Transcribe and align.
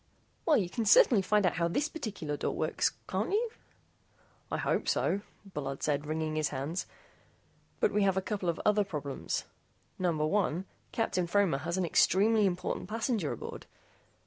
"Well, 0.47 0.57
you 0.57 0.67
certainly 0.83 1.21
can 1.21 1.29
find 1.29 1.45
out 1.45 1.57
how 1.57 1.67
this 1.67 1.87
particular 1.87 2.35
door 2.35 2.55
works, 2.55 2.93
can't 3.07 3.29
you?" 3.31 3.51
"I 4.51 4.57
hope 4.57 4.89
so," 4.89 5.21
Bullard 5.53 5.83
said, 5.83 6.07
wringing 6.07 6.35
his 6.35 6.49
hands. 6.49 6.87
"But 7.79 7.91
we 7.91 8.01
have 8.01 8.17
a 8.17 8.19
couple 8.23 8.49
of 8.49 8.59
other 8.65 8.83
problems. 8.83 9.43
Number 9.99 10.25
one, 10.25 10.65
Captain 10.91 11.27
Fromer 11.27 11.59
has 11.59 11.77
an 11.77 11.85
extremely 11.85 12.47
important 12.47 12.89
passenger 12.89 13.31
aboard. 13.31 13.67